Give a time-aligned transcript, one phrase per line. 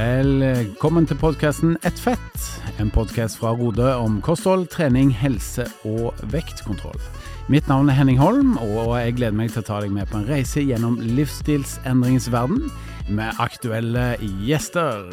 [0.00, 2.44] Velkommen til podkasten Ett fett,
[2.80, 6.96] en podkast fra Rode om kosthold, trening, helse og vektkontroll.
[7.52, 10.16] Mitt navn er Henning Holm, og jeg gleder meg til å ta deg med på
[10.16, 12.70] en reise gjennom livsstilsendringens verden
[13.12, 14.14] med aktuelle
[14.46, 15.10] gjester.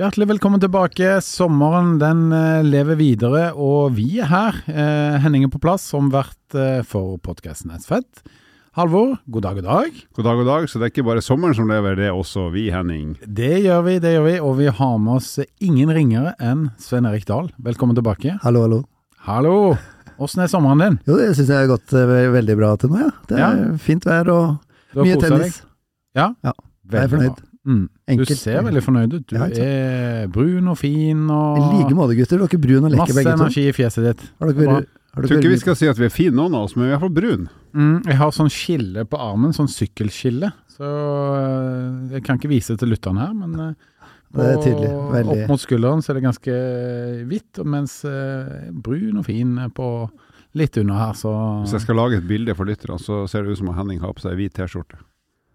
[0.00, 1.20] Hjertelig velkommen tilbake.
[1.22, 4.58] Sommeren den eh, lever videre, og vi er her.
[4.74, 8.26] Eh, Henning er på plass som vert eh, for podkasten Ett fett.
[8.76, 9.92] Halvor, god dag, god dag.
[10.12, 10.64] God dag, god dag.
[10.68, 13.14] Så det er ikke bare sommeren som lever, det er også vi, Henning.
[13.24, 14.34] Det gjør vi, det gjør vi.
[14.44, 15.30] Og vi har med oss
[15.64, 17.48] ingen ringere enn Svein Erik Dahl.
[17.56, 18.34] Velkommen tilbake.
[18.42, 18.82] Hallo, hallo.
[19.24, 19.54] Hallo!
[20.20, 20.98] Åssen er sommeren din?
[21.08, 23.08] Jo, det syns jeg har gått eh, veldig bra til nå, ja.
[23.32, 25.62] Det er fint vær og mye tennis.
[26.16, 26.30] Ja?
[26.44, 26.52] Ja,
[26.92, 27.40] jeg er fornøyd.
[27.66, 27.82] Mm.
[28.20, 29.24] Du ser veldig fornøyd ut.
[29.32, 32.44] Du Ja, er brun og fin og I like måte, gutter.
[32.44, 33.40] Dere er brun og lekker begge to.
[33.40, 34.28] Masse energi i fjeset ditt.
[34.36, 36.66] Har dere vært, Jeg tror ikke vi skal si at vi er fine, noen av
[36.66, 37.46] oss, men vi er iallfall brune.
[37.48, 37.76] brun.
[37.76, 40.50] Mm, jeg har sånn skille på armen, sånn sykkelskille.
[40.76, 44.04] Så øh, jeg kan ikke vise det til lytterne her, men øh,
[44.36, 44.92] Det er tydelig.
[45.14, 45.38] Veldig.
[45.46, 46.60] Opp mot skulderen så er det ganske
[47.32, 49.90] hvitt, mens øh, brun og fin på
[50.56, 51.32] litt under her, så
[51.64, 54.04] Hvis jeg skal lage et bilde for lytterne, så ser det ut som om Henning
[54.04, 55.00] har på seg hvit T-skjorte.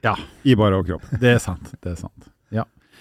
[0.06, 0.16] Ja.
[0.42, 1.06] I bare overkropp.
[1.22, 1.74] Det er sant.
[1.78, 2.32] Det er sant.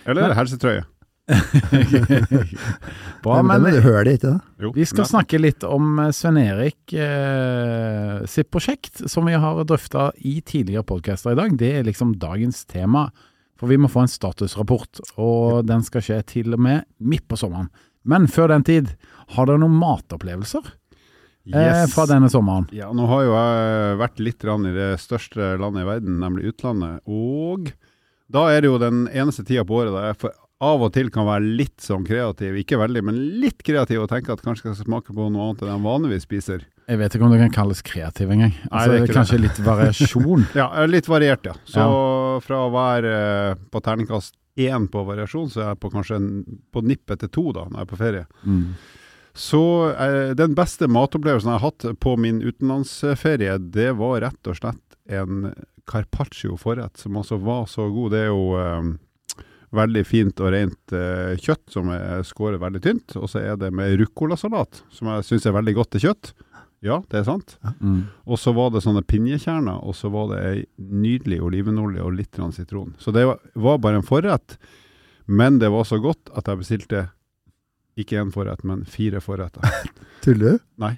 [0.08, 0.84] Eller helsetrøye.
[3.23, 4.41] Bra, Ja, men men det hører det ikke, da?
[4.64, 5.11] Jo, vi skal men.
[5.12, 10.87] snakke litt om eh, Sven Erik eh, sitt prosjekt, som vi har drøfta i tidligere
[10.89, 11.55] podcaster i dag.
[11.61, 13.09] Det er liksom dagens tema.
[13.61, 17.37] For vi må få en statusrapport, og den skal skje til og med midt på
[17.37, 17.69] sommeren.
[18.09, 18.94] Men før den tid,
[19.37, 20.77] har dere noen matopplevelser eh,
[21.50, 21.92] Yes.
[21.92, 22.70] fra denne sommeren?
[22.72, 27.03] Ja, nå har jo jeg vært litt i det største landet i verden, nemlig utlandet.
[27.05, 27.69] Og
[28.33, 31.08] da er det jo den eneste tida på året da jeg for av og til
[31.12, 32.58] kan være litt sånn kreativ.
[32.61, 35.64] Ikke veldig, men litt kreativ og tenke at kanskje jeg skal smake på noe annet
[35.64, 36.66] enn jeg vanligvis spiser.
[36.91, 38.53] Jeg vet ikke om det kan kalles kreativ engang.
[38.53, 40.47] Nei, Altså, det er kanskje litt variasjon.
[40.60, 41.56] Ja, eh, litt variert, ja.
[41.65, 41.87] Så
[42.44, 46.31] fra å være eh, på terningkast én på variasjon, så er jeg på kanskje en,
[46.75, 48.25] på nippet til to da, når jeg er på ferie.
[48.44, 48.65] Mm.
[49.41, 54.59] Så eh, den beste matopplevelsen jeg har hatt på min utenlandsferie, det var rett og
[54.59, 55.53] slett en
[55.91, 58.12] carpaccio-forrett, som altså var så god.
[58.12, 58.91] Det er jo eh,
[59.75, 63.70] veldig fint og rent eh, kjøtt som er skåret veldig tynt, og så er det
[63.75, 66.32] med ruccolasalat, som jeg syns er veldig godt til kjøtt.
[66.81, 67.58] Ja, det er sant.
[67.84, 68.08] Mm.
[68.25, 72.41] Og så var det sånne pinjekjerner, og så var det ei nydelig olivenolje og litt
[72.56, 72.94] sitron.
[72.98, 74.56] Så det var, var bare en forrett,
[75.28, 77.02] men det var så godt at jeg bestilte
[77.99, 79.67] ikke én forrett, men fire forretter.
[80.25, 80.67] Tuller du?
[80.81, 80.97] Nei.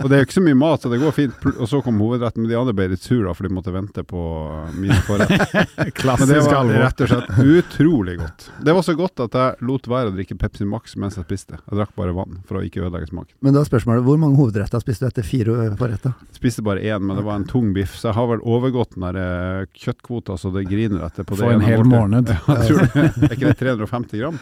[0.00, 1.46] Og det er jo ikke så mye mat, så det går fint.
[1.50, 4.04] Og så kom hovedretten, men de andre ble litt sur da, for de måtte vente
[4.08, 5.68] på uh, mine forretter.
[6.20, 8.46] Men det var rett og slett utrolig godt.
[8.64, 11.58] Det var så godt at jeg lot være å drikke Pepsi Max mens jeg spiste.
[11.60, 13.34] Jeg drakk bare vann for å ikke ødelegge smaken.
[13.44, 16.16] Men da er spørsmålet, hvor mange hovedretter spiste du etter fire forretter?
[16.36, 19.06] Spiste bare én, men det var en tung biff, så jeg har vel overgått den
[19.08, 21.44] der eh, kjøttkvota så det griner etter på det.
[21.44, 22.32] For en hel måned.
[22.40, 23.08] Ja, jeg tror det.
[23.26, 24.38] Er ikke det 350 gram?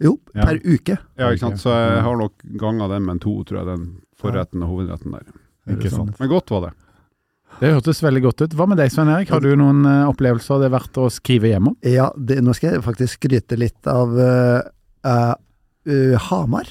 [0.00, 0.44] Jo, Ja.
[0.46, 0.98] per uke.
[1.18, 1.60] Ja, ikke sant.
[1.60, 3.86] Så jeg har nok ganga den med en to, tror jeg, den
[4.18, 5.26] forretten og hovedretten der.
[5.74, 6.18] Ikke sant.
[6.20, 6.72] Men godt var det.
[7.58, 8.54] Det hørtes veldig godt ut.
[8.54, 9.32] Hva med deg, Svein Erik?
[9.34, 11.76] Har du noen eh, opplevelser det er verdt å skrive hjem om?
[11.82, 14.60] Ja, det, nå skal jeg faktisk skryte litt av uh,
[15.02, 15.32] eh,
[15.90, 16.70] eh, Hamar.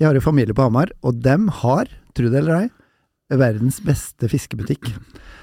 [0.00, 2.66] Jeg har jo familie på Hamar, og dem har, tro det eller ei,
[3.34, 4.86] verdens beste fiskebutikk.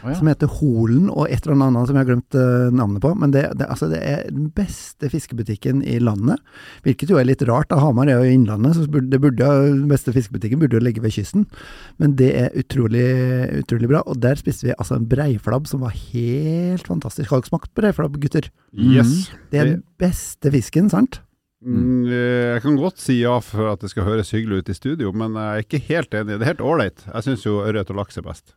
[0.04, 0.16] Oh, ja.
[0.16, 3.12] Som heter Holen og et eller annet som jeg har glemt uh, navnet på.
[3.20, 6.40] Men det, det, altså det er den beste fiskebutikken i landet.
[6.88, 9.50] Hvilket jo er litt rart, da Hamar er jo i innlandet, så burde, det burde,
[9.68, 11.46] den beste fiskebutikken burde jo ligge ved kysten.
[12.00, 13.08] Men det er utrolig,
[13.64, 14.04] utrolig bra.
[14.08, 17.32] Og der spiste vi altså en breiflabb som var helt fantastisk.
[17.32, 18.48] Har dere smakt breiflabb, gutter?
[18.72, 19.34] Yes.
[19.52, 21.20] Det er den beste fisken, sant?
[21.66, 24.76] Mm, eh, Jeg kan godt si ja for at det skal høres hyggelig ut i
[24.78, 26.36] studio, men jeg er ikke helt enig.
[26.38, 27.06] Det er helt ålreit.
[27.14, 28.56] Jeg syns jo ørret og laks er best.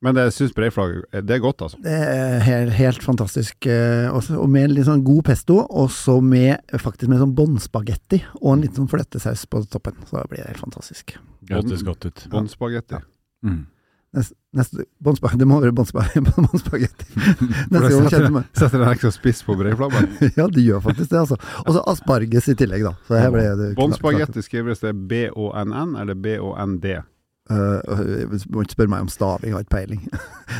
[0.00, 1.78] Men jeg syns breiflagg eh, det er godt, altså.
[1.82, 3.66] Det er helt, helt fantastisk.
[3.66, 8.20] eh, også, og med litt sånn god pesto, og så med faktisk med sånn båndspagetti
[8.42, 9.98] og en liten sånn fløtesaus på toppen.
[10.06, 11.16] Så blir det helt fantastisk.
[11.50, 12.26] Hørtes godt ut.
[12.30, 13.02] Båndspagetti.
[13.46, 13.64] Mm.
[14.16, 14.84] Neste, neste
[15.36, 16.06] Det må være båndspa-
[16.36, 17.08] båndspagetti.
[17.74, 20.08] Neste gang kjente meg Setter en ekstra spiss på breiflabben.
[20.38, 21.36] Ja, det gjør faktisk det, altså.
[21.66, 22.94] Og så asparges i tillegg, da.
[23.08, 26.96] Så her ble det Båndspagetti skrives det B-Å-N-N eller B-Å-N-D?
[27.48, 30.02] Uh, må ikke spørre meg om staving, jeg har ikke peiling.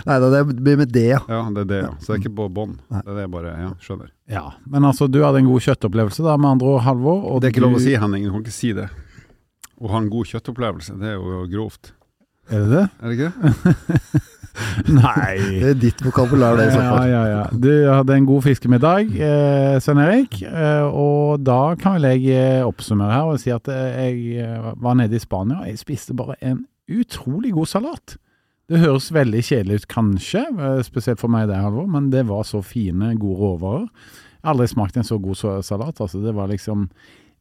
[0.08, 1.18] Nei da, det blir med D, ja.
[1.28, 1.90] Ja, det er det, ja.
[2.00, 2.78] Så det er ikke på bånd.
[2.88, 4.08] Det er det bare, ja, skjønner.
[4.32, 7.20] Ja, men altså, du hadde en god kjøttopplevelse da, med andre ord, Halvor.
[7.28, 8.24] Og det er ikke lov å si, Henning.
[8.24, 8.88] Du kan ikke si det.
[9.78, 11.92] Å ha en god kjøttopplevelse, det er jo grovt.
[12.48, 12.84] Er det det?
[13.00, 14.24] Er det ikke?
[14.90, 15.34] Nei.
[15.38, 17.42] Det er ditt vokabular, det, i så Ja, ja, ja.
[17.52, 20.40] Du hadde en god fiskemiddag, eh, Svein Erik.
[20.42, 24.70] Eh, og da kan vel jeg eh, oppsummere her og si at eh, jeg eh,
[24.80, 25.60] var nede i Spania.
[25.62, 28.16] og Jeg spiste bare en utrolig god salat.
[28.68, 30.42] Det høres veldig kjedelig ut, kanskje,
[30.84, 33.86] spesielt for meg det, Halvor, men det var så fine, gode råvarer.
[34.38, 36.00] Jeg har aldri smakt en så god salat.
[36.00, 36.88] altså Det var liksom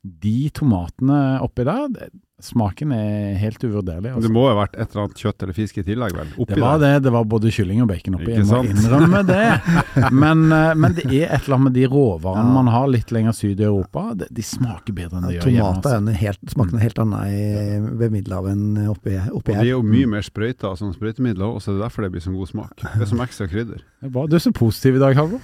[0.01, 2.07] De tomatene oppi der, det,
[2.43, 4.11] smaken er helt uvurderlig.
[4.21, 6.27] Det må må ha vært et eller annet kjøtt eller fisk i tillegg, vel?
[6.37, 6.99] Oppi Det var der.
[6.99, 7.03] det.
[7.07, 8.27] Det var både kylling og bacon oppi.
[8.29, 8.69] Ikke Jeg må sant?
[8.75, 9.47] innrømme det.
[10.23, 12.53] Men, eh, men det er et eller annet med de råvarene Ja.
[12.53, 14.13] man har litt lenger syd i Europa.
[14.13, 15.81] De, de smaker bedre enn de gjør hjemme.
[15.81, 16.29] Tomater Altså.
[16.29, 20.05] er smaker noe helt annet ved Middelhavet enn oppi, oppi Og de er jo mye
[20.13, 22.77] mer sprøyta som sprøytemidler, og så er det derfor det blir så god smak.
[22.85, 23.81] Det er som ekstra krydder.
[23.97, 24.27] Det er bra.
[24.29, 25.41] Du er så positiv i dag, Halvor.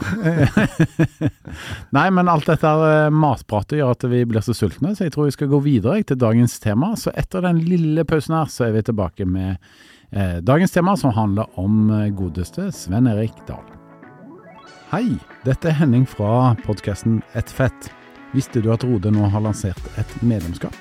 [1.98, 5.30] Nei, men alt dette eh, matpratet gjør at vi blir så sultne, så jeg tror
[5.30, 6.83] vi skal gå videre til dagens tema.
[7.00, 9.56] Så etter den lille pausen her, så er vi tilbake med
[10.12, 13.66] eh, dagens tema, som handler om eh, godeste Sven Erik Dahl.
[14.94, 15.16] Hei,
[15.48, 17.90] dette er Henning fra podkasten Et fett.
[18.34, 20.76] Visste du at Rode nå har lansert et medlemskap?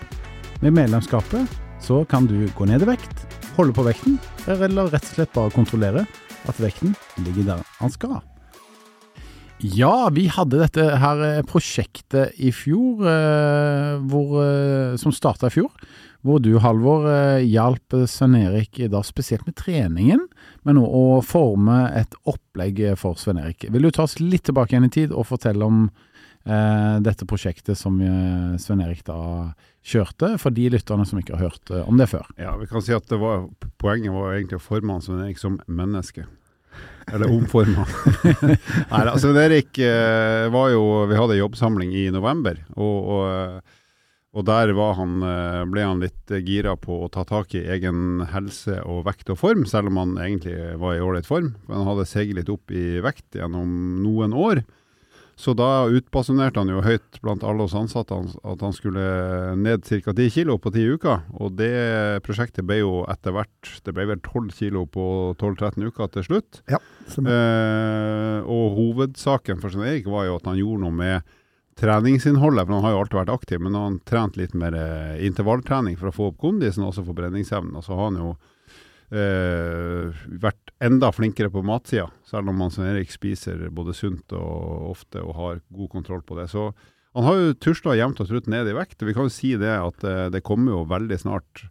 [0.62, 3.24] Med medlemskapet så kan du gå ned i vekt,
[3.56, 6.06] holde på vekten, eller rett og slett bare kontrollere
[6.48, 6.94] at vekten
[7.24, 8.20] ligger der han skal.
[9.62, 15.54] Ja, vi hadde dette her eh, prosjektet i fjor, eh, hvor, eh, som starta i
[15.54, 15.70] fjor.
[16.22, 17.06] Hvor du, Halvor,
[17.42, 20.20] hjalp Svein Erik da spesielt med treningen,
[20.62, 23.66] men òg å forme et opplegg for Svein Erik.
[23.74, 25.80] Vil du ta oss litt tilbake igjen i tid og fortelle om
[26.46, 29.18] eh, dette prosjektet som eh, Svein Erik da
[29.82, 32.30] kjørte, for de lytterne som ikke har hørt om det før?
[32.38, 33.48] Ja, vi kan si at var,
[33.82, 36.28] Poenget var egentlig å forme han Svein Erik som menneske.
[37.10, 37.84] Eller omforma.
[38.92, 43.80] Nei, altså Erik eh, var jo Vi hadde jobbsamling i november, og, og, eh,
[44.32, 48.78] og der han, eh, ble han litt gira på å ta tak i egen helse
[48.86, 51.54] og vekt og form, selv om han egentlig var i ålreit form.
[51.68, 54.62] Han hadde seget litt opp i vekt gjennom noen år.
[55.36, 59.04] Så da utbasunerte han jo høyt blant alle oss ansatte at han skulle
[59.58, 60.12] ned ca.
[60.12, 61.22] 10 kilo på 10 uker.
[61.40, 61.72] Og det
[62.26, 65.04] prosjektet ble jo etter hvert Det ble vel 12 kilo på
[65.40, 66.62] 12-13 uker til slutt.
[66.70, 66.78] Ja,
[67.18, 71.32] Eh, og hovedsaken for Svein Erik var jo at han gjorde noe med
[71.80, 72.66] treningsinnholdet.
[72.66, 76.10] For han har jo alltid vært aktiv, men han trent litt mer eh, intervalltrening for
[76.10, 77.76] å få opp kondisen og også forbrenningsevnen.
[77.78, 78.34] Og så har han jo
[79.12, 84.90] eh, vært enda flinkere på matsida, selv om han som Erik spiser både sunt og
[84.94, 86.48] ofte og har god kontroll på det.
[86.50, 86.70] Så
[87.12, 89.02] han har jo tusla jevnt og trutt ned i vekt.
[89.02, 91.66] og Vi kan jo si det at eh, det kommer jo veldig snart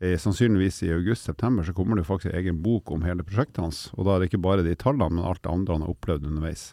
[0.00, 3.82] eh, sannsynligvis i august-september så kommer det jo faktisk egen bok om hele prosjektet hans.
[3.98, 6.28] Og da er det ikke bare de tallene, men alt det andre han har opplevd
[6.30, 6.70] underveis.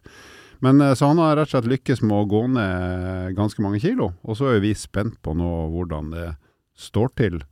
[0.64, 3.84] Men eh, Så han har rett og slett lykkes med å gå ned ganske mange
[3.84, 4.14] kilo.
[4.24, 6.30] Og så er vi spent på nå hvordan det
[6.76, 7.44] står til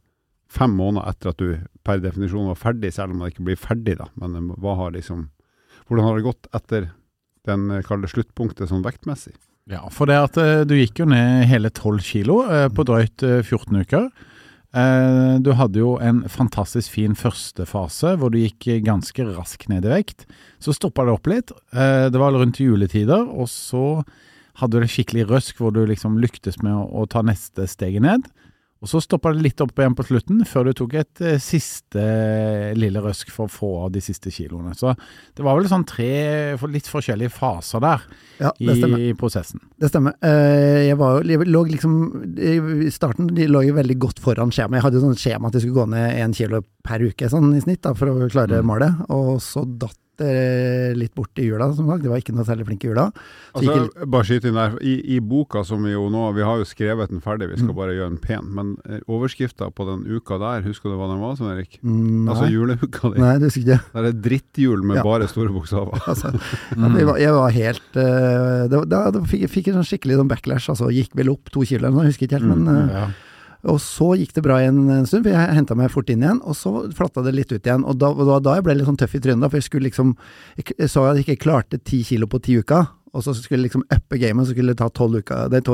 [0.53, 1.49] fem måneder etter at du
[1.83, 4.09] per definisjon var ferdig, selv om man ikke blir ferdig, da.
[4.19, 5.29] Men eh, hva har liksom
[5.83, 6.85] Hvordan har det gått etter
[7.47, 9.33] den eh, kalde sluttpunktet sånn vektmessig?
[9.71, 12.37] Ja, for det at eh, du gikk jo ned hele 12 kilo
[12.75, 14.07] på drøyt eh, 14 uker.
[14.73, 19.91] Du hadde jo en fantastisk fin første fase hvor du gikk ganske raskt ned i
[19.91, 20.23] vekt.
[20.57, 21.53] Så stoppa det opp litt.
[21.69, 24.01] Det var rundt juletider, og så
[24.57, 28.01] hadde du det skikkelig røsk hvor du liksom lyktes med å, å ta neste steget
[28.01, 28.25] ned.
[28.83, 32.01] Og så stoppa det litt opp igjen på slutten, før du tok et eh, siste
[32.03, 34.73] eh, lille røsk for å få av de siste kiloene.
[34.75, 34.91] Så
[35.37, 36.09] det var vel sånn tre
[36.67, 38.03] litt forskjellige faser der
[38.43, 38.99] ja, det stemmer.
[38.99, 39.63] i prosessen.
[39.79, 40.17] Det stemmer.
[40.19, 41.95] Eh, Jeg, var, jo- lå liksom
[42.35, 44.81] I starten de lå jeg veldig godt foran skjemaet.
[44.81, 47.53] Jeg hadde jo sånn skjema at jeg skulle gå ned én kilo per uke sånn
[47.55, 48.67] i snitt da, for å klare Mm.
[48.67, 48.99] målet.
[49.15, 52.03] Og så datt litt borte i jula, som sagt.
[52.03, 53.07] Det var ikke noe særlig flink i jula.
[53.55, 54.75] Altså, gikk bare skyte inn der.
[54.85, 57.71] I, I boka som vi jo nå Vi har jo skrevet den ferdig, vi skal
[57.73, 57.75] Mm.
[57.79, 58.45] bare gjøre den pen.
[58.53, 61.79] Men eh, overskrifta på den uka der, husker du hva den var, Svein Erik?
[61.83, 63.19] Mm, Altså juleuka di.
[63.21, 63.93] nei, det husker jeg ikke.
[64.03, 65.03] Det er drittjul med Ja.
[65.03, 65.99] bare store bokstaver.
[66.07, 66.33] Altså,
[66.75, 66.93] Mm.
[66.93, 70.27] ja, jeg, var, jeg var helt uh, Da, fikk jeg fikk en sånn skikkelig sånn
[70.29, 70.69] backlash.
[70.69, 72.49] Altså, gikk vel opp to kilo eller noe, husker ikke helt.
[72.49, 72.75] Mm, men...
[72.89, 73.07] uh, Ja.
[73.71, 76.41] Og så gikk det bra igjen en stund, for jeg henta meg fort inn igjen,
[76.43, 77.85] og så flatta det litt ut igjen.
[77.87, 80.17] Og da, det da jeg ble litt sånn tøff i trynet, for jeg skulle liksom
[80.59, 83.67] Jeg så at jeg ikke klarte ti kilo på ti uker, og så skulle jeg
[83.67, 85.21] liksom uppe gamet, så skulle jeg ta tolv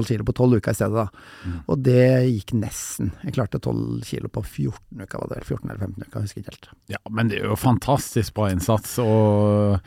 [0.09, 1.23] kilo på tolv uker i stedet, da.
[1.47, 1.57] Mm.
[1.71, 3.13] Og det gikk nesten.
[3.23, 5.47] Jeg klarte tolv kilo på 14 uker, var det vel?
[5.47, 6.69] 14 eller 15 uker, jeg husker ikke helt.
[6.91, 8.97] ja, men det er jo fantastisk bra innsats.
[8.99, 9.79] Og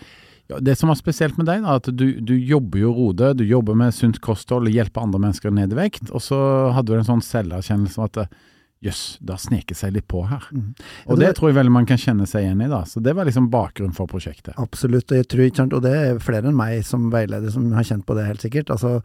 [0.60, 3.78] det som var spesielt med deg, da, at du, du jobber jo Rode, du jobber
[3.78, 6.10] med sunt kosthold hjelper andre mennesker ned i vekt.
[6.12, 6.38] Og så
[6.76, 8.40] hadde du en sånn selverkjennelse av at eh,
[8.82, 10.42] jøss, det har sneket seg litt på her.
[10.50, 10.72] Mm.
[11.12, 12.80] Og det tror jeg veldig man kan kjenne seg igjen i, da.
[12.88, 14.56] Så det var liksom bakgrunnen for prosjektet.
[14.58, 17.68] Absolutt, og jeg tror ikke sant, og det er flere enn meg som veileder som
[17.76, 18.72] har kjent på det helt sikkert.
[18.74, 18.96] Altså,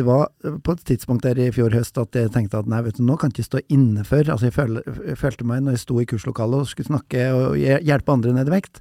[0.00, 0.30] det var
[0.64, 3.18] på et tidspunkt der i fjor høst at jeg tenkte at nei, vet du, nå
[3.20, 6.00] kan jeg ikke stå inne for Altså, jeg, føl, jeg følte meg når jeg sto
[6.00, 8.80] i kurslokalet og skulle snakke og hjelpe andre ned i vekt.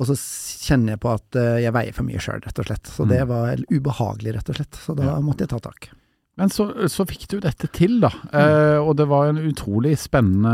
[0.00, 2.86] Og så kjenner jeg på at eh, jeg veier for mye sjøl, rett og slett.
[2.88, 3.28] Så det Mm.
[3.28, 4.74] var ubehagelig, rett og slett.
[4.86, 5.20] Så da Ja.
[5.20, 5.90] måtte jeg ta tak.
[6.38, 8.08] Men så, så fikk du dette til, da.
[8.32, 10.52] Eh, og det var en utrolig spennende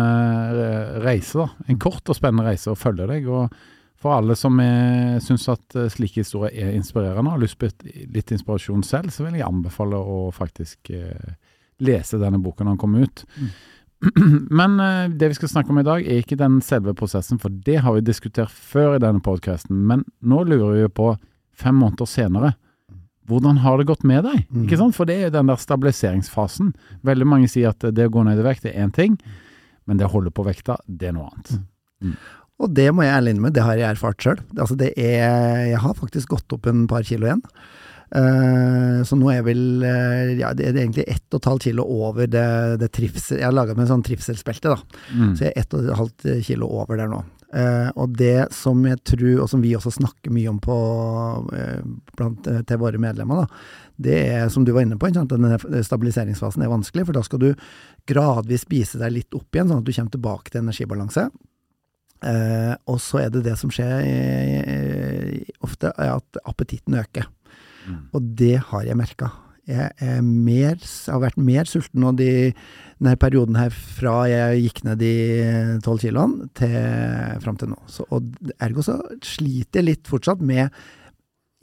[0.59, 1.38] eh, reise.
[1.38, 1.49] da.
[1.68, 3.28] En kort og spennende reise å følge deg.
[3.28, 3.52] og
[3.99, 7.71] For alle som syns at eh, slike historier er inspirerende og har lyst på
[8.12, 11.35] litt inspirasjon selv, så vil jeg anbefale å faktisk eh,
[11.80, 13.25] lese denne boken når den kommer ut.
[13.38, 13.50] Mm.
[14.61, 17.50] Men eh, det vi skal snakke om i dag, er ikke den selve prosessen, for
[17.50, 19.81] det har vi diskutert før i denne podkasten.
[19.90, 21.12] Men nå lurer vi på,
[21.59, 22.55] fem måneder senere,
[23.28, 24.45] hvordan har det gått med deg?
[24.49, 24.64] Mm.
[24.64, 24.97] Ikke sant?
[24.97, 26.73] For det er jo den der stabiliseringsfasen.
[27.05, 29.19] Veldig mange sier at det å gå ned i vekt er én ting,
[29.88, 31.59] men det å holde på vekta, det er noe annet.
[32.59, 34.40] Og det må jeg ærlig innrømme, det har jeg erfart sjøl.
[34.57, 37.45] Altså Jeg har faktisk gått opp en par kilo igjen.
[38.08, 41.66] Eh, så nå er jeg vel uh, Ja, det er egentlig ett og et halvt
[41.68, 42.44] kilo over det,
[42.80, 43.42] det trivsel...
[43.42, 45.02] Jeg har laga meg en sånn trivselsbelte, da.
[45.12, 45.34] Mm.
[45.36, 47.20] Så jeg er ett og et halvt kilo over der nå.
[47.48, 50.78] Uh, og det som jeg tror, og som vi også snakker mye om på,
[52.16, 53.60] blant, til våre medlemmer, da,
[54.08, 55.32] det er som du var inne på, sant?
[55.32, 57.50] denne stabiliseringsfasen er vanskelig, for da skal du
[58.08, 61.28] gradvis spise deg litt opp igjen, sånn at du kommer tilbake til energibalanse.
[62.90, 67.28] Og så er det det som skjer eh, ofte, er at appetitten øker.
[67.88, 68.00] Mm.
[68.14, 69.33] Og det har jeg merka.
[69.68, 72.30] Jeg, er mer, har vært mer sulten nå de,
[72.97, 75.14] denne perioden her fra jeg gikk ned de
[75.85, 76.76] tolv kiloene til
[77.45, 77.80] fram til nå.
[77.90, 78.33] Så, og
[78.64, 80.73] ergo så sliter jeg litt fortsatt med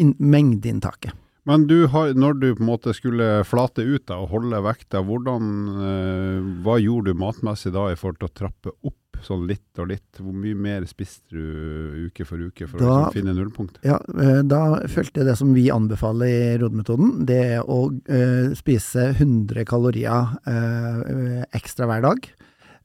[0.01, 1.17] inn, mengdeinntaket.
[1.45, 5.03] Men du har, når du på en måte skulle flate ut da, og holde vekta,
[5.05, 9.81] hvordan, eh, hva gjorde du matmessig da i forhold til å trappe opp sånn litt
[9.81, 10.21] og litt?
[10.21, 13.81] Hvor mye mer spiste du uke for uke for å liksom finne nullpunkt?
[13.87, 17.13] Ja, eh, da fulgte jeg det som vi anbefaler i ROD-metoden.
[17.29, 22.29] Det er å eh, spise 100 kalorier eh, ekstra hver dag.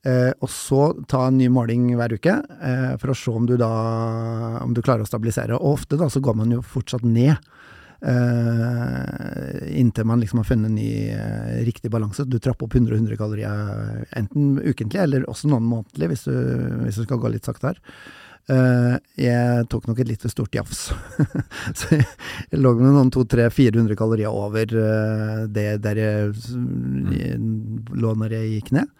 [0.00, 3.58] Eh, og så ta en ny måling hver uke, eh, for å se om du
[3.60, 3.68] da
[4.64, 5.58] om du klarer å stabilisere.
[5.58, 7.36] Og ofte da så går man jo fortsatt ned.
[8.02, 12.24] Eh, inntil man liksom har funnet en ny eh, riktig balanse.
[12.24, 16.34] Du trapper opp 100-100 kalorier enten ukentlig, eller også noen månedlig, hvis du,
[16.86, 17.80] hvis du skal gå litt sakte her.
[18.50, 20.88] Uh, jeg tok nok et litt for stort jafs.
[21.78, 22.06] så jeg,
[22.50, 26.32] jeg lå med noen 200-400 kalorier over uh, det der jeg,
[27.14, 28.90] jeg lå når jeg gikk ned.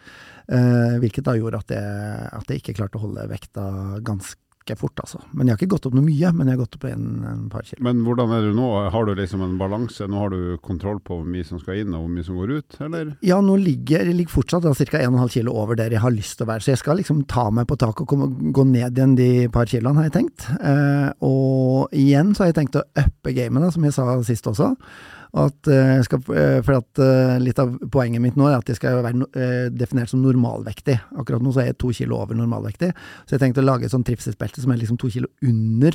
[0.50, 3.66] Uh, hvilket da gjorde at jeg, at jeg ikke klarte å holde vekta
[4.06, 5.20] ganske fort, altså.
[5.32, 7.42] Men jeg har ikke gått opp noe mye, men jeg har gått opp en, en
[7.52, 7.82] par kilo.
[7.86, 8.68] Men hvordan er du nå?
[8.94, 10.06] Har du liksom en balanse?
[10.10, 12.54] Nå har du kontroll på hvor mye som skal inn og hvor mye som går
[12.58, 13.14] ut, eller?
[13.26, 15.00] Ja, nå ligger jeg ligger fortsatt ca.
[15.00, 17.48] 1,5 kilo over der jeg har lyst til å være, så jeg skal liksom ta
[17.54, 20.46] meg på taket og komme, gå ned igjen de par kiloene, har jeg tenkt.
[20.58, 24.74] Eh, og igjen så har jeg tenkt å uppe gamet, som jeg sa sist også.
[25.32, 28.76] At, eh, skal, eh, for at eh, Litt av poenget mitt nå er at jeg
[28.80, 30.96] skal være definert som normalvektig.
[31.18, 32.90] Akkurat nå så er jeg to kilo over normalvektig,
[33.24, 35.92] så jeg tenkte å lage et sånn trivselsbelte som er liksom to kilo under,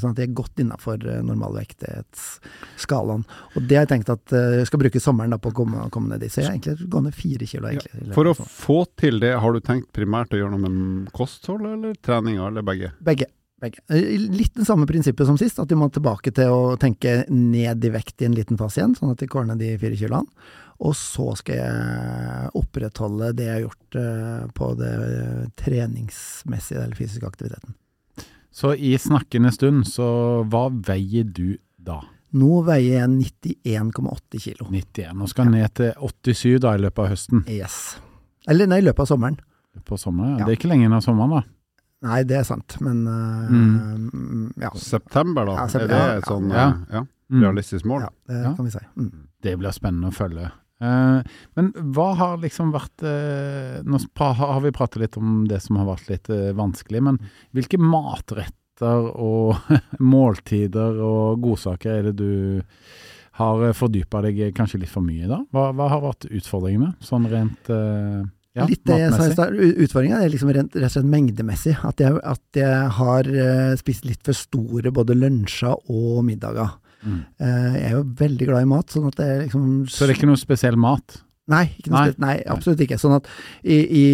[0.00, 3.24] sånn at jeg er godt innafor normalvektighetsskalaen.
[3.54, 4.26] Og det har jeg tenkt at
[4.58, 6.32] jeg skal bruke sommeren på å komme, komme ned dit.
[6.32, 7.64] Så jeg har egentlig gått ned fire kilo.
[7.70, 7.92] egentlig.
[8.02, 8.14] ja.
[8.16, 11.92] For å få til det, har du tenkt primært å gjøre noe med kosthold eller
[12.02, 12.88] treninga, eller begge?
[13.04, 13.30] Begge.
[13.66, 13.82] Begge.
[13.92, 17.84] Eh, Litt det samme prinsippet som sist, at vi må tilbake til å tenke ned
[17.84, 20.52] i vekt i en liten fase igjen, sånn at vi går ned de fire kiloene.
[20.84, 24.94] Og så skal jeg opprettholde det jeg har gjort eh, på det
[25.62, 27.76] treningsmessige eller fysiske aktiviteten.
[28.56, 30.06] Så i snakkende stund, så
[30.48, 32.00] hva veier du da?
[32.36, 33.10] Nå veier jeg
[33.64, 34.68] 91,8 kilo.
[34.72, 35.12] 91.
[35.16, 35.54] Nå skal ja.
[35.58, 37.44] ned til 87 da i løpet av høsten.
[37.52, 37.96] Yes.
[38.48, 39.36] Eller nei, i løpet av sommeren.
[39.84, 40.38] På sommeren.
[40.40, 40.46] Ja.
[40.46, 41.55] Det er ikke lenge unna sommeren, da.
[42.04, 44.70] Nei, det er sant, men eh, mm, ja.
[44.76, 45.54] September, da?
[45.62, 46.66] Ja, september, er det ja, et sånn ja.
[46.68, 47.40] eh, ja, Mm.
[47.42, 48.02] realistisk mål?
[48.04, 48.50] ja, det Ja.
[48.54, 48.78] kan vi si.
[48.96, 49.12] Mm.
[49.42, 50.50] Det blir spennende å følge.
[50.76, 51.22] Uh,
[51.56, 55.86] men hva har liksom vært uh, Nå har vi pratet litt om det som har
[55.88, 57.18] vært litt uh, vanskelig, men
[57.56, 59.56] hvilke matretter og
[59.98, 62.70] måltider og godsaker er det du
[63.40, 65.40] har fordypa deg kanskje litt for mye i da?
[65.50, 68.22] Hva, hva har vært utfordringene, sånn rent eh,
[68.56, 71.76] ja, Litt det jeg sa i stad, Utfordringa er liksom rent, rett og slett mengdemessig.
[71.84, 76.72] At jeg, at jeg har eh, spist litt for store både lunsjer og middager.
[77.04, 77.20] Mm.
[77.38, 80.14] Eh, jeg er jo veldig glad i mat, sånn at det er liksom Så det
[80.14, 81.20] er ikke noe spesiell mat?
[81.46, 82.08] Nei, Nei.
[82.18, 82.96] nei, absolutt ikke.
[82.98, 83.28] Sånn at
[83.62, 84.06] i, i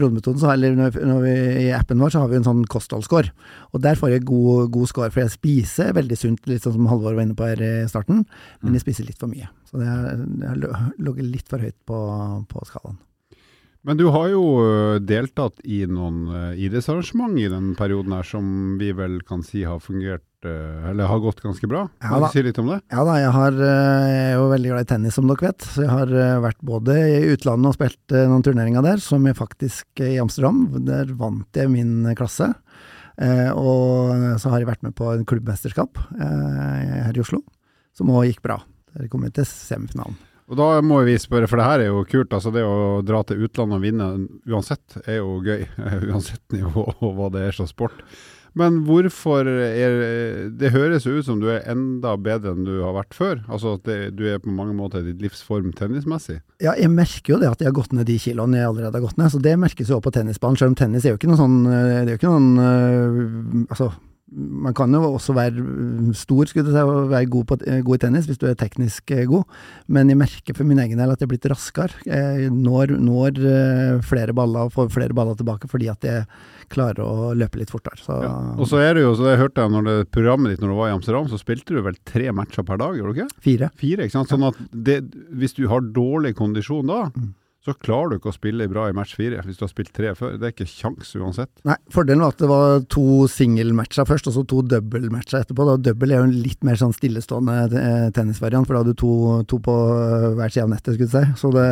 [0.00, 1.34] rodemetoden, eller når, når vi,
[1.66, 3.34] i appen vår, så har vi en sånn kostholdsscore.
[3.76, 6.88] Og der får jeg god, god score, for jeg spiser veldig sunt, litt sånn som
[6.88, 8.22] Halvor var inne på her i starten,
[8.62, 8.78] men Mm.
[8.78, 9.50] jeg spiser litt for mye.
[9.68, 12.00] Så det har ligget litt for høyt på,
[12.48, 12.96] på skalaen.
[13.86, 14.42] Men du har jo
[15.00, 18.44] deltatt i noen ø, idrettsarrangement i den perioden her som
[18.80, 21.82] vi vel kan si har fungert eller har gått ganske bra.
[22.00, 22.78] Kan ja, du si litt om det?
[22.88, 25.66] Ja da, jeg, har, jeg er jo veldig glad i tennis, som dere vet.
[25.68, 30.00] Så jeg har vært både i utlandet og spilt noen turneringer der, som jeg faktisk
[30.00, 30.62] i Amsterdam.
[30.88, 32.48] Der vant jeg min klasse.
[33.20, 37.42] Eh, og så har jeg vært med på en klubbmesterskap eh, her i Oslo,
[37.96, 38.60] som òg gikk bra.
[38.94, 40.16] Der kom jeg til semifinalen.
[40.50, 42.34] Og da må vi spørre, for det her er jo kult.
[42.34, 44.10] altså Det å dra til utlandet og vinne
[44.50, 45.62] uansett er jo gøy.
[46.10, 48.02] Uansett nivå og hva det er som sport.
[48.58, 49.92] Men hvorfor er
[50.58, 53.44] Det høres jo ut som du er enda bedre enn du har vært før.
[53.46, 56.40] Altså at det, du er på mange måter i ditt livsform tennismessig.
[56.58, 59.06] Ja, jeg merker jo det at jeg har gått ned de kiloene jeg allerede har
[59.06, 59.30] gått ned.
[59.30, 60.58] Så det merkes jo også på tennisbanen.
[60.58, 63.92] Selv om tennis er jo ikke noe sånn Det er jo ikke noen øh, Altså
[64.30, 65.64] man kan jo også være
[66.14, 67.56] stor, skulle du si, og være god, på,
[67.86, 69.58] god, i tennis hvis du er teknisk eh, god,
[69.90, 71.98] men jeg merker for min egen del at jeg er blitt raskere.
[72.06, 76.28] Jeg når, når eh, flere baller og får flere baller tilbake fordi at jeg
[76.70, 77.98] klarer å løpe litt fortere.
[77.98, 78.20] Så.
[78.22, 78.34] Ja.
[78.54, 80.92] Og så er det jo, så jeg hørte når det programmet ditt når du var
[80.92, 83.42] i Amsterdam, så spilte du vel tre matcher per dag, gjorde du ikke?
[83.42, 83.72] Fire.
[83.80, 84.30] Fire, ikke sant.
[84.30, 85.00] Sånn at det,
[85.34, 87.30] hvis du har dårlig kondisjon da, mm
[87.60, 90.14] så klarer du ikke å spille bra i match fire hvis du har spilt tre
[90.16, 90.38] før.
[90.40, 91.50] Det er ikke kjangs uansett.
[91.68, 95.66] Nei, fordelen var at det var to singelmatcher først, og så to double-matcher etterpå.
[95.68, 99.00] Da Double er jo en litt mer sånn stillestående eh, tennisvariant, for da hadde du
[99.02, 99.12] to,
[99.50, 99.76] to på
[100.38, 101.24] hver side av nettet, skulle du si.
[101.42, 101.68] Så, det,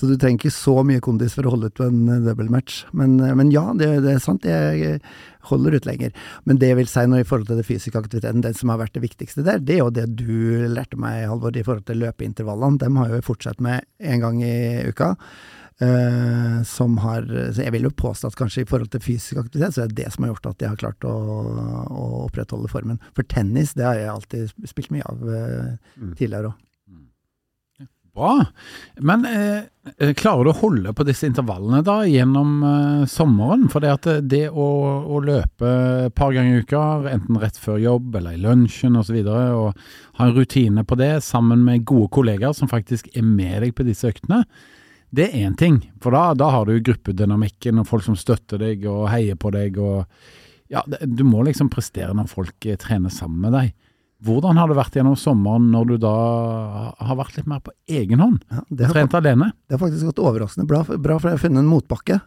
[0.00, 2.86] så, du trenger ikke så mye kondis for å holde ut på en dobbeltmatch.
[2.96, 4.48] Men, men ja, det, det, er sant.
[4.48, 5.02] Jeg,
[5.50, 6.14] holder ut lenger.
[6.44, 8.96] Men det vil si nå i forhold til den fysiske aktiviteten, den som har vært
[8.96, 12.80] det viktigste der, det er jo det du lærte meg, Halvor, i forhold til løpeintervallene.
[12.82, 14.56] Dem har jeg jo fortsatt med én gang i
[14.90, 15.14] uka.
[15.76, 19.74] Uh, som har Så jeg vil jo påstå at kanskje i forhold til fysisk aktivitet,
[19.74, 21.16] så er det det som har gjort at jeg har klart å,
[21.92, 23.02] å opprettholde formen.
[23.12, 25.76] For tennis, det har jeg alltid spilt mye av uh,
[26.16, 26.62] tidligere òg.
[28.16, 28.46] Bra.
[28.96, 29.66] Men eh,
[29.98, 33.66] eh, klarer du å holde på disse intervallene da gjennom eh, sommeren?
[33.72, 34.68] For det, at det å,
[35.04, 35.72] å, løpe
[36.06, 39.60] et par ganger i uka, enten rett før jobb eller i lunsjen osv., og, så
[39.60, 43.76] og ha en rutine på det sammen med gode kollegaer som faktisk er med deg
[43.76, 44.46] på disse øktene,
[45.12, 45.82] det er én ting.
[46.02, 49.76] For da, da, har du gruppedynamikken og folk som støtter deg og heier på deg.
[49.76, 50.06] og
[50.72, 53.76] ja, Du må liksom prestere når folk eh, trener sammen med deg.
[54.24, 56.12] Hvordan har det vært gjennom sommeren når du da
[56.96, 58.38] har vært litt mer på egen hånd?
[58.48, 59.50] Ja, Trent alene?
[59.68, 62.20] Det har faktisk gått overraskende bra, bra for jeg har funnet en motbakke.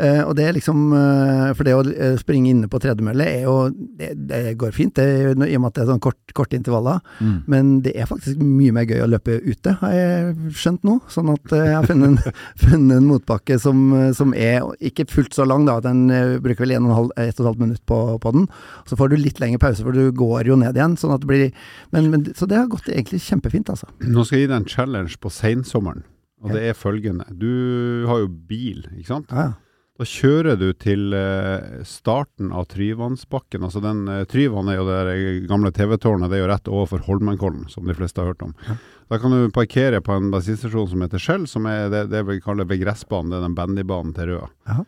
[0.00, 3.42] Eh, og det er liksom uh, For det å uh, springe inne på tredemølle er
[3.44, 6.56] jo det, det, går fint, det, i og med at det er sånn kort, korte
[6.56, 7.02] intervaller.
[7.20, 7.34] Mm.
[7.52, 10.96] Men det er faktisk mye mer gøy å løpe ute, har jeg skjønt nå.
[11.12, 13.82] Sånn at jeg har funnet en, funnet en motbakke som,
[14.16, 15.78] som, er ikke fullt så lang, da.
[15.84, 16.06] Den
[16.44, 16.88] bruker vel 1
[17.36, 18.48] 12 minutt på, på, den.
[18.88, 20.96] Så får du litt lengre pause, for du går jo ned igjen.
[21.00, 21.48] Sånn at det blir
[21.94, 23.88] men, men, Så det har gått egentlig kjempefint, altså.
[24.02, 26.04] Nå skal jeg gi deg en challenge på sensommeren.
[26.40, 27.26] Og det er følgende.
[27.36, 29.34] Du har jo bil, ikke sant?
[29.34, 29.58] Ja, ja.
[30.00, 33.66] Da kjører du til eh, starten av Tryvannsbakken.
[33.66, 35.16] altså den eh, Tryvann er jo det
[35.50, 38.54] gamle TV-tårnet, det er jo rett overfor Holmenkollen, som de fleste har hørt om.
[38.64, 38.78] Ja.
[39.12, 42.38] Da kan du parkere på en bensinstasjon som heter Skjell, som er det, det vi
[42.40, 44.48] kaller ved gressbanen, det er den bandybanen til Røa.
[44.72, 44.78] Ja.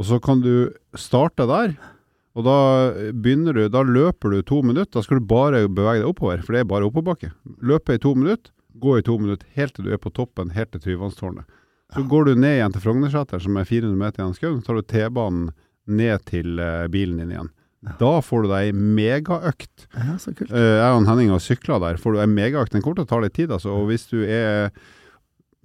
[0.00, 1.76] Og så kan du starte der.
[2.34, 2.58] Og da
[3.14, 4.90] begynner du, da løper du to minutter.
[4.96, 7.30] Da skal du bare bevege deg oppover, for det er bare oppoverbakke.
[7.62, 8.50] Løpe i to minutter,
[8.82, 11.46] gå i to minutter helt til du er på toppen, helt til Tryvannstårnet.
[11.94, 14.62] Så går du ned igjen til Frognerseter, som er 400 meter gjennom skauen.
[14.62, 15.52] Så tar du T-banen
[15.86, 17.52] ned til uh, bilen din igjen.
[18.00, 19.86] Da får du deg ei megaøkt.
[19.92, 20.50] Ja, så kult.
[20.50, 22.00] Uh, jeg og Henning har sykla der.
[22.00, 22.74] Får du ei megaøkt.
[22.74, 23.76] Den kommer til å ta litt tid, altså.
[23.76, 24.72] Og hvis du er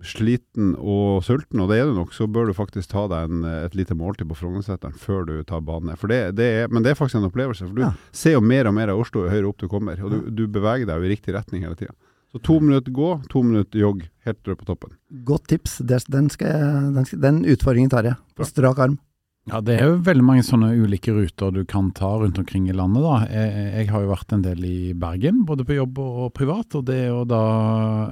[0.05, 3.47] sliten og sulten, og det er du nok, så bør du faktisk ta deg en,
[3.65, 6.05] et lite måltid på Frognerseteren før du tar banen ned.
[6.11, 7.67] Det, det men det er faktisk en opplevelse.
[7.67, 7.91] For du ja.
[8.15, 9.99] ser jo mer og mer av Oslo jo høyere opp du kommer.
[10.03, 11.95] Og du, du beveger deg jo i riktig retning hele tida.
[12.31, 14.95] Så to minutter gå, to minutter jogg, helt rød på toppen.
[15.25, 15.79] Godt tips.
[15.81, 18.99] Den, jeg, den, den, utfordringen tar jeg, på strak arm.
[19.47, 22.75] Ja, Det er jo veldig mange sånne ulike ruter du kan ta rundt omkring i
[22.75, 23.01] landet.
[23.01, 23.15] da.
[23.31, 26.75] Jeg, jeg har jo vært en del i Bergen, både på jobb og privat.
[26.75, 27.41] og Det å da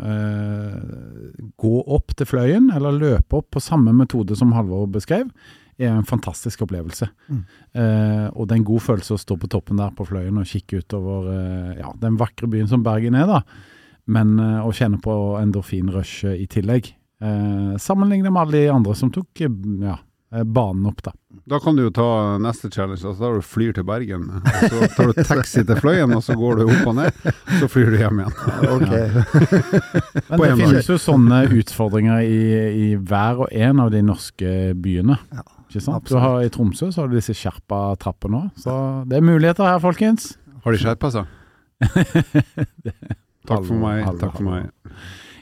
[0.02, 5.30] eh, gå opp til Fløyen, eller løpe opp på samme metode som Halvor beskrev,
[5.78, 7.06] er en fantastisk opplevelse.
[7.30, 7.42] Mm.
[7.78, 10.50] Eh, og det er en god følelse å stå på toppen der på Fløyen og
[10.50, 13.30] kikke utover eh, ja, den vakre byen som Bergen er.
[13.30, 13.44] da.
[14.08, 16.94] Men uh, å kjenne på endorfinrushet i tillegg.
[17.18, 19.98] Eh, Sammenlignet med alle de andre som tok uh, ja,
[20.30, 21.14] banen opp, da.
[21.48, 23.00] Da kan du jo ta neste challenge.
[23.08, 24.26] altså Da du flyr til Bergen.
[24.36, 27.22] og Så tar du taxi til Fløyen, og så går du opp og ned.
[27.62, 28.34] Så flyr du hjem igjen.
[28.78, 29.06] Okay.
[30.30, 35.16] Men det finnes jo sånne utfordringer i, i, hver og en av de norske byene.
[35.32, 36.12] Ja, ikke sant?
[36.12, 38.50] Du har, I Tromsø så har du disse skjerpa trappene òg.
[38.60, 38.76] Så
[39.08, 40.34] det er muligheter her, folkens.
[40.66, 41.32] Har de skjerpa seg?
[43.48, 44.04] Takk for meg.
[44.20, 44.68] Takk for meg.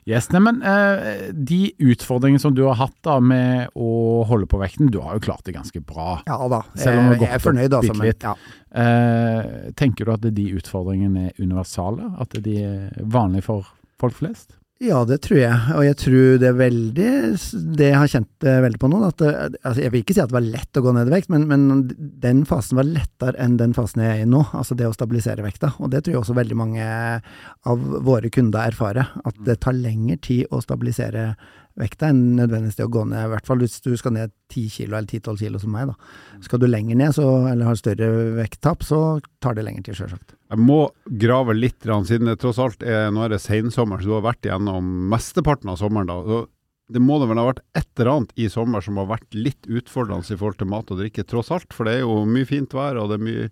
[0.05, 4.59] Yes, nei, men eh, De utfordringene som du har hatt da med å holde på
[4.61, 6.19] vekten, du har jo klart det ganske bra.
[6.29, 7.77] Ja da, selv om jeg, jeg er fornøyd.
[7.79, 8.35] Altså, men, ja.
[8.83, 12.11] eh, tenker du at de utfordringene er universale?
[12.21, 14.53] At de er vanlige for folk flest?
[14.83, 15.55] Ja, det tror jeg.
[15.71, 17.11] Og jeg tror det er veldig
[17.79, 19.29] Det jeg har kjent eh, veldig på nå, at det,
[19.61, 21.45] altså jeg vil ikke si at det var lett å gå ned i vekt, men,
[21.47, 21.85] men
[22.25, 24.43] den fasen var lettere enn den fasen jeg er i nå.
[24.51, 25.71] Altså det å stabilisere vekta.
[25.79, 26.89] Og det tror jeg også veldig mange
[27.71, 29.15] av våre kunder erfarer.
[29.23, 31.29] At det tar lengre tid å stabilisere
[31.79, 34.71] vekta enn nødvendigvis det å gå ned, i hvert fall hvis du skal ned 10
[34.75, 35.91] kilo eller 10-12 kilo som meg.
[35.91, 36.43] da.
[36.43, 38.11] Skal du lenger ned, så, eller har større
[38.41, 40.35] vekttap, så tar det lengre tid, sjølsagt.
[40.53, 40.79] Jeg må
[41.21, 44.45] grave litt, siden det tross alt er nå er det sensommer, så du har vært
[44.45, 46.12] igjennom mesteparten av sommeren.
[46.12, 46.19] da.
[46.21, 49.34] Så det må det vel ha vært et eller annet i sommer som har vært
[49.34, 51.73] litt utfordrende i forhold til mat og drikke, tross alt.
[51.73, 53.47] For det er jo mye fint vær, og det er mye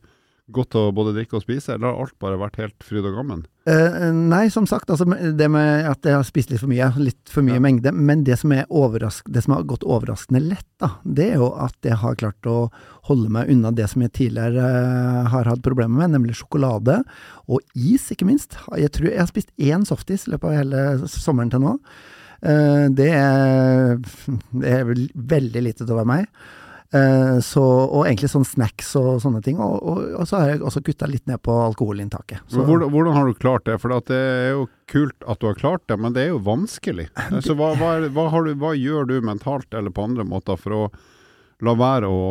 [0.51, 3.45] godt å både drikke og spise, eller har alt bare vært helt fryd og gammen?
[3.69, 7.31] Eh, nei, som sagt, altså det med at jeg har spist litt for mye, litt
[7.31, 7.63] for mye Ja.
[7.63, 7.93] mengde.
[7.95, 11.77] Men det som, er det som har gått overraskende lett, da, det er jo at
[11.81, 12.69] jeg har klart å
[13.07, 17.03] holde meg unna det som jeg tidligere eh, har hatt problemer med, nemlig sjokolade
[17.47, 18.57] og is, ikke minst.
[18.75, 21.77] Jeg tror jeg har spist én softis i løpet av hele sommeren til nå.
[22.43, 23.95] Eh, det, er,
[24.51, 26.27] det er veldig lite til å være meg.
[26.93, 29.57] Eh, så, og egentlig sånn snacks og sånne ting.
[29.63, 32.43] Og, og, og så har jeg også kutta litt ned på alkoholinntaket.
[32.53, 33.79] Så- Hvordan, hvordan har du klart det?
[33.81, 37.07] For det er jo kult at du har klart det, men det er jo vanskelig.
[37.47, 40.77] Så hva, hva, hva, har du, hva gjør du mentalt eller på andre måter for
[40.77, 40.83] å
[41.63, 42.21] la være å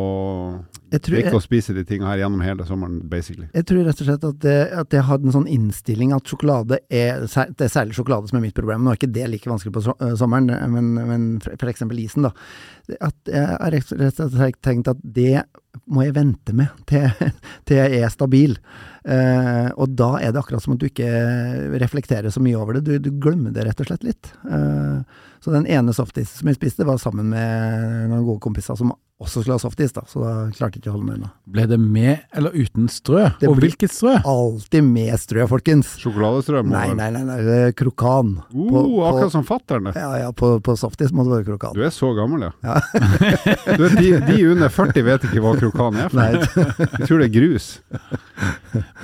[1.01, 3.47] tror, drikke og spise de tingene her gjennom hele sommeren, basically?
[3.53, 6.79] jeg tror rett og slett at, det, at jeg hadde en sånn innstilling at sjokolade
[6.93, 8.83] er Det er særlig sjokolade som er mitt problem.
[8.83, 11.27] Nå er ikke det like vanskelig på øh, sommeren, men, men
[11.73, 12.33] eksempel isen, da.
[12.99, 15.43] At jeg har rett og slett tenkt at det
[15.89, 17.07] må jeg vente med til,
[17.67, 18.57] til jeg er stabil.
[19.03, 21.09] Eh, og da er det akkurat som at du ikke
[21.81, 22.85] reflekterer så mye over det.
[22.87, 24.31] Du, du glemmer det rett og slett litt.
[24.47, 28.93] Eh, så den ene softisen som jeg spiste, var sammen med noen gode kompiser som
[29.23, 30.05] også skulle ha softis, da.
[30.07, 31.29] Så da klarte ikke holde meg unna.
[31.53, 33.25] Ble det med eller uten strø?
[33.39, 34.17] Det og hvilket strø?
[34.27, 35.93] Alltid med strø, folkens.
[36.01, 36.61] Sjokoladestrø?
[36.67, 38.35] Nei, nei, nei, nei, det krokan.
[38.51, 39.89] Uh, På- på- akkurat som fattern.
[39.89, 39.95] det.
[39.99, 41.75] Ja, ja, på, på softis må det være krokan.
[41.77, 42.51] Du er så gammel, ja.
[42.63, 42.77] Ja.
[43.77, 46.29] du vet, de, de under 40 vet ikke hva krokan er Nei.
[46.37, 47.69] Jeg tror det er grus.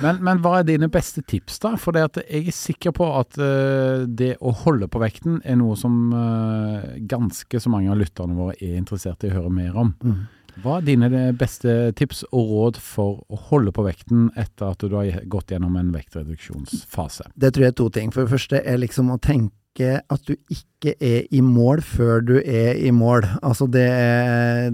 [0.00, 1.74] Men, men hva er dine beste tips, da?
[1.80, 5.56] For det at jeg er sikker på at uh, det å holde på vekten er
[5.60, 9.76] noe som uh, ganske så mange av lytterne våre er interessert i å høre mer
[9.80, 9.94] om.
[10.02, 10.20] Mm.
[10.60, 14.82] Hva er dine eh, beste tips og råd for å holde på vekten etter at
[14.84, 17.30] du har gått gjennom en vektreduksjonsfase?
[17.34, 18.12] Det tror jeg er to ting.
[18.12, 22.32] For det første er liksom å tenke at du ikke er i mål før du
[22.40, 23.22] er i mål.
[23.46, 23.84] Altså det,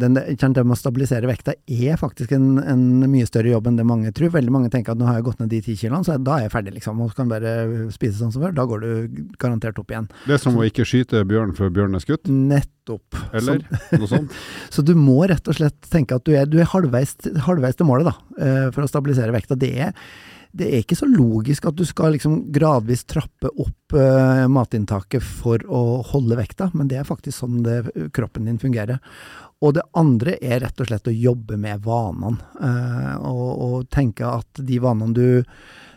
[0.00, 3.84] den, det med å stabilisere vekta er faktisk en, en mye større jobb enn det
[3.86, 4.32] mange tror.
[4.32, 6.46] Veldig mange tenker at nå har jeg gått ned de ti kiloene, så da er
[6.46, 7.02] jeg ferdig, liksom.
[7.04, 7.52] Og kan bare
[7.94, 8.54] spise sånn som før.
[8.56, 10.08] Da går du garantert opp igjen.
[10.24, 13.20] Det er som å ikke skyte bjørn før bjørnen er skutt, Nettopp.
[13.36, 14.38] eller Så- noe sånt.
[14.78, 17.14] Så du må rett og slett tenke at du er, du er halvveis,
[17.46, 19.58] halvveis til målet, da, eh, for å stabilisere vekta.
[19.60, 19.92] Det er,
[20.56, 25.62] det er ikke så logisk at du skal liksom gradvis trappe opp uh, matinntaket for
[25.68, 27.80] å holde vekta, men det er faktisk sånn det,
[28.16, 29.02] kroppen din fungerer.
[29.64, 34.28] Og det andre er rett og slett å jobbe med vanene, uh, og, og tenke
[34.28, 35.28] at de vanene du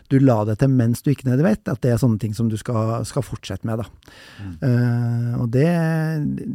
[0.09, 2.33] du la deg til mens du gikk ned i vekt, at det er sånne ting
[2.37, 3.83] som du skal, skal fortsette med.
[3.83, 4.13] Da.
[4.65, 5.67] Eh, og det,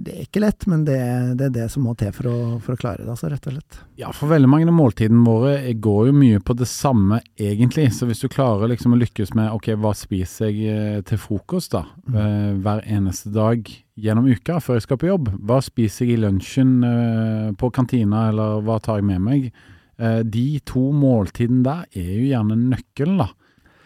[0.04, 0.98] det er ikke lett, men det,
[1.38, 3.56] det er det som må til for å, for å klare det, altså, rett og
[3.56, 3.78] slett.
[4.00, 7.90] Ja, for veldig mange av måltidene våre går jo mye på det samme, egentlig.
[7.94, 11.76] Så hvis du klarer liksom å lykkes med ok, hva spiser jeg eh, til frokost
[11.76, 15.30] da, eh, hver eneste dag gjennom uka før jeg skal på jobb?
[15.46, 19.46] Hva spiser jeg i lunsjen uh, på kantina, eller hva tar jeg med meg?
[19.94, 23.30] Eh, de to måltidene der er jo gjerne nøkkelen, da.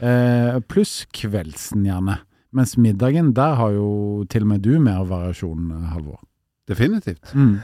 [0.01, 2.21] Eh, pluss kveldsen, gjerne.
[2.55, 6.21] Mens middagen, der har jo til og med du mer variasjon, eh, Halvor.
[6.69, 7.31] Definitivt.
[7.33, 7.63] Mm.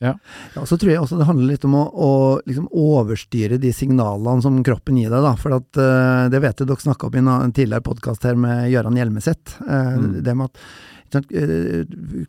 [0.00, 0.14] Ja,
[0.56, 2.10] og så tror jeg også det handler litt om å, å
[2.48, 5.20] liksom overstyre de signalene som kroppen gir deg.
[5.26, 5.34] Da.
[5.36, 8.70] For at, eh, det vet jeg dere snakka om i en tidligere podkast her med
[8.72, 9.58] Gøran Hjelmeset.
[9.60, 10.22] Eh, Mm.
[10.24, 10.58] Det med at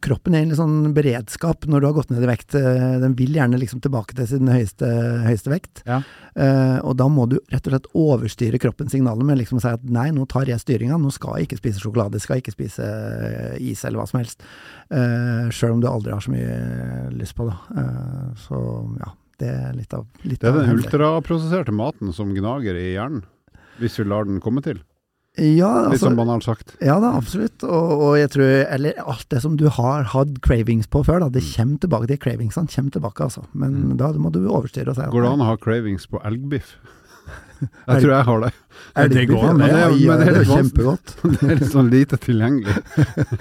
[0.03, 2.55] kroppen er i en litt sånn beredskap når du har gått ned i vekt.
[2.57, 4.87] Eh, Den vil gjerne liksom tilbake til sin høyeste,
[5.25, 5.83] høyeste vekt.
[5.87, 6.01] Ja.
[6.35, 9.71] Eh, og da må du rett og slett overstyre kroppens signaler med liksom å si
[9.73, 12.57] at nei, nå tar jeg styringa, nå skal jeg ikke spise sjokolade, skal jeg ikke
[12.57, 14.43] spise eh, is eller hva som helst.
[14.87, 17.55] Uh, Sjøl om du aldri har så mye lyst på det.
[17.81, 18.59] Eh, så
[19.01, 23.25] ja, det er litt av litt Det er den ultraprosesserte maten som gnager i hjernen,
[23.81, 24.79] hvis vi lar den komme til.
[25.37, 26.75] Ja, Litt altså, sånn banalt sagt.
[26.81, 27.61] ja da, absolutt.
[27.63, 31.29] Og, og jeg tror Eller alt det som du har hatt cravings på før, da,
[31.29, 31.53] det Mm.
[31.55, 32.07] kommer tilbake.
[32.07, 33.43] De cravingsene kommer tilbake, altså.
[33.53, 36.21] Men da må du overstyre og si at Går det an å ha cravings på
[36.25, 36.75] elgbiff?
[37.87, 38.49] Jeg tror jeg har det.
[38.95, 40.01] Er Det går an, Ja, det.
[40.01, 41.13] ja, Men det er det er litt kjempegodt.
[41.41, 42.75] Det er litt sånn lite tilgjengelig.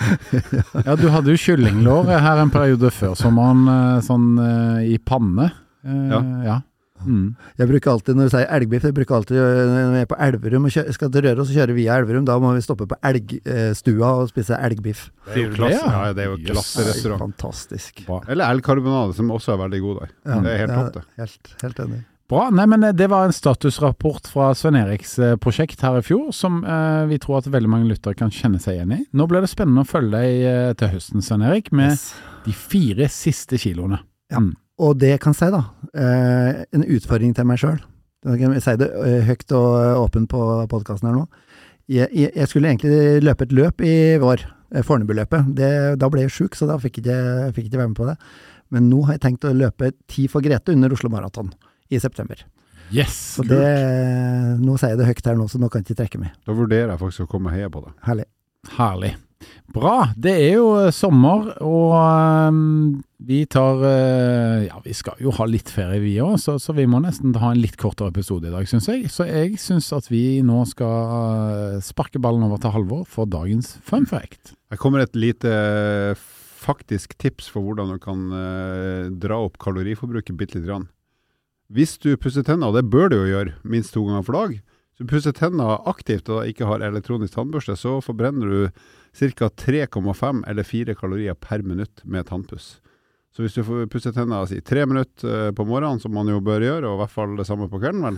[0.86, 5.50] Ja, du hadde jo kyllinglår her en periode før sommeren, eh, sånn eh, i panne.
[5.86, 6.20] Eh, Ja.
[6.44, 6.56] ja.
[7.04, 7.34] Mm.
[7.60, 10.64] Jeg bruker alltid, når du sier elgbiff, jeg bruker alltid når vi er på Elverum
[10.70, 14.10] og kjører, skal til Røros og kjøre via Elverum, da må vi stoppe på Elgstua
[14.22, 15.06] og spise elgbiff.
[15.28, 16.02] Det er jo klasse, ja?
[16.08, 16.90] ja, det er jo klasse yes.
[16.94, 17.24] restaurant.
[17.28, 18.04] Fantastisk.
[18.08, 18.22] Bra.
[18.32, 20.12] Eller elgkarbonade, som også er veldig god der.
[20.26, 21.08] Ja, Det er helt ja, topp, det.
[21.22, 22.02] Helt, helt enig.
[22.26, 22.48] Bra.
[22.50, 26.32] Nei, men eh, Det var en statusrapport fra Svein Eriks eh, prosjekt her i fjor,
[26.34, 29.00] som eh, vi tror at veldig mange lyttere kan kjenne seg igjen i.
[29.14, 32.08] Nå blir det spennende å følge deg eh, til høsten, Svein Erik, med Yes.
[32.48, 34.00] de fire siste kiloene.
[34.32, 34.40] Ja.
[34.42, 34.56] Mm.
[34.82, 35.62] Og det kan jeg si, da,
[35.96, 37.78] eh, en utfordring til meg sjøl.
[38.26, 41.24] Jeg sier det eh, høyt og eh, åpent på podkasten her nå.
[41.86, 44.42] Jeg, skulle egentlig løpe et løp i vår,
[44.82, 45.52] Fornebuløpet.
[45.54, 48.08] Da ble jeg sjuk, så da fikk jeg ikke, fikk jeg ikke være med på
[48.08, 48.16] det.
[48.74, 51.52] Men nå har jeg tenkt å løpe ti for Grete under Oslo Maraton
[51.86, 52.42] i september.
[52.90, 53.14] Yes!
[53.38, 53.62] Så det,
[54.58, 56.34] nå sier jeg det høyt her nå, så nå kan jeg ikke trekke meg.
[56.42, 57.94] Da vurderer jeg faktisk å komme og heie på det.
[58.08, 58.26] Herlig.
[58.74, 59.14] Herlig.
[59.74, 60.08] Bra.
[60.16, 65.46] Det er jo eh, sommer, og ehm, vi tar eh, Ja, vi skal jo ha
[65.50, 68.54] litt ferie, vi òg, så, så vi må nesten ha en litt kortere episode i
[68.54, 69.10] dag, syns jeg.
[69.12, 73.74] Så jeg syns at vi nå skal eh, sparke ballen over til Halvor for dagens
[73.84, 74.54] fun fact.
[74.72, 75.52] Her kommer et lite
[76.66, 78.24] faktisk tips for hvordan du kan
[79.22, 80.64] dra opp kaloriforbruket bitte litt.
[80.66, 80.88] grann.
[81.70, 84.56] Hvis du pusser tenner, og det bør du jo gjøre minst to ganger for dag,
[84.96, 88.60] så du pusser tennene aktivt og ikke har elektronisk tannbørste, så forbrenner du
[89.12, 89.48] ca.
[89.52, 92.78] 3,5 eller 4 kalorier per minutt med tannpuss.
[93.36, 96.40] Så hvis du får pusse tenner si, tre minutter eh, på morgenen, som man jo
[96.40, 98.16] bør gjøre, og i hvert fall det samme på kvelden, vel,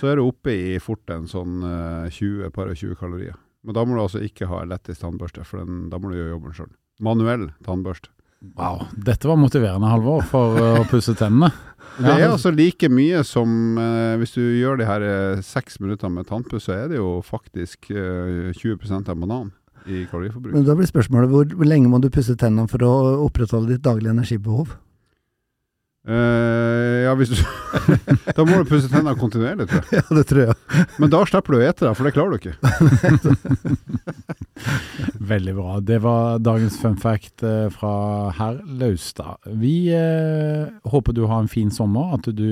[0.00, 3.38] så er du oppe i fort en sånn eh, 20 par og 20 kalorier.
[3.62, 6.34] Men da må du altså ikke ha elektrisk tannbørste, for den, da må du gjøre
[6.34, 6.72] jobben sjøl.
[7.06, 8.10] Manuell tannbørste.
[8.58, 8.84] Wow.
[8.94, 11.50] Dette var motiverende, Halvor, for eh, å pusse tennene.
[11.98, 16.12] Det er altså like mye som eh, hvis du gjør de her eh, seks minutter
[16.12, 19.48] med tannpuss, så er det jo faktisk eh, 20 av banan
[19.88, 20.54] i kaloriforbruk.
[20.54, 22.92] Men da blir spørsmålet hvor, hvor lenge må du pusse tennene for å
[23.24, 24.76] opprettholde ditt daglige energibehov?
[26.08, 27.40] Eh, ja, hvis du
[28.36, 29.88] Da må du pusse tennene kontinuerlig, tror jeg.
[29.98, 30.86] Ja, det tror jeg.
[30.96, 32.56] Men da slipper du å ete deg, for det klarer du ikke.
[35.32, 35.74] Veldig bra.
[35.84, 37.92] Det var dagens fun fact eh, fra
[38.38, 39.36] herr Laustad.
[39.60, 42.48] Vi uh, håper du har en fin sommer, at du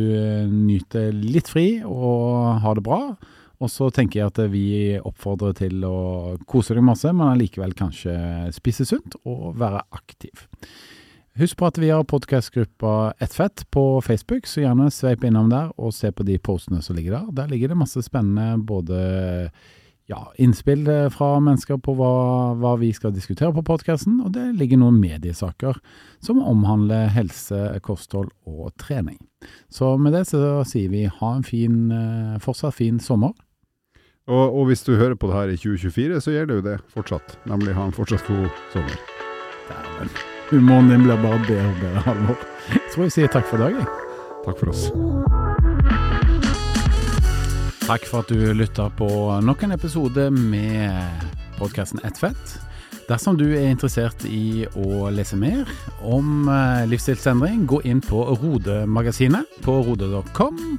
[0.52, 3.00] nyter litt fri og har det bra.
[3.56, 4.66] Og så tenker jeg at vi
[5.00, 8.12] oppfordrer til å kose deg masse, men allikevel kanskje
[8.52, 10.44] spise sunt og være aktiv.
[11.36, 15.92] Husk på at vi har podkastgruppa Ettfett på Facebook, så gjerne sveip innom der og
[15.92, 17.26] se på de postene som ligger der.
[17.42, 19.50] Der ligger det masse spennende både
[20.08, 22.12] ja, innspill eh, fra mennesker på hva,
[22.56, 25.76] hva vi skal diskutere på podkasten, og det ligger noen mediesaker
[26.24, 29.18] som omhandler helse, kosthold og trening.
[29.68, 33.34] Så med det så sier vi ha en fin, eh, fortsatt fin sommer.
[34.24, 37.36] Og, og hvis du hører på det her i 2024, så gjelder jo det fortsatt.
[37.44, 38.96] Nemlig ha en fortsatt god sommer.
[39.68, 40.16] Dæven.
[40.50, 42.42] Humoren din blir bare bedre og bedre, Halvor.
[42.70, 43.86] Jeg tror jeg sier takk for i dag, jeg.
[44.44, 44.84] Takk for oss.
[47.86, 49.08] Takk for at du lytta på
[49.42, 51.26] nok en episode med
[51.58, 52.54] podkasten Ett fett.
[53.08, 55.66] Dersom du er interessert i å lese mer
[56.06, 60.78] om eh, livsstilsendring, gå inn på Rode-magasinet på rode.com.